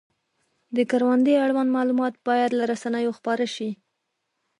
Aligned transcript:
د 0.75 0.77
کروندې 0.91 1.33
اړوند 1.45 1.69
معلومات 1.77 2.13
باید 2.27 2.51
له 2.59 2.63
رسنیو 2.71 3.15
خپاره 3.17 3.45
شي. 3.55 3.69